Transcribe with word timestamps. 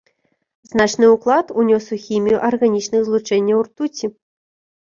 Значны 0.71 1.05
ўклад 1.15 1.47
унёс 1.63 1.85
у 1.97 1.99
хімію 2.05 2.37
арганічных 2.49 3.01
злучэнняў 3.11 3.59
ртуці. 3.69 4.05